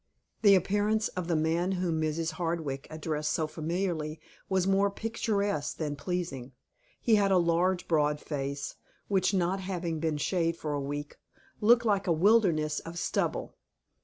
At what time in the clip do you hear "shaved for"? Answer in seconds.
10.17-10.73